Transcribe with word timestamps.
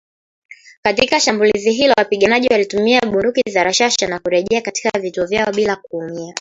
Katika 0.83 1.19
shambulizi 1.19 1.71
hilo 1.71 1.93
wapiganaji 1.97 2.47
walitumia 2.51 3.01
bunduki 3.01 3.51
za 3.51 3.63
rashasha 3.63 4.07
na 4.07 4.19
kurejea 4.19 4.61
katika 4.61 4.99
vituo 4.99 5.25
vyao 5.25 5.51
bila 5.53 5.75
kuumia 5.75 6.29